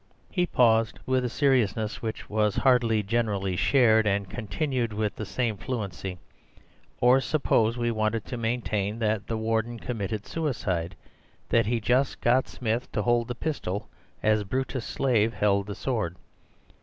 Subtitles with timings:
[0.31, 5.57] He paused with a seriousness which was hardly generally shared, and continued with the same
[5.57, 6.17] fluency:
[6.99, 12.91] "Or suppose we wanted to maintain that the Warden committed suicide—that he just got Smith
[12.93, 13.89] to hold the pistol
[14.23, 16.15] as Brutus's slave held the sword.